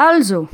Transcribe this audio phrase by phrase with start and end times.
[0.00, 0.48] Also,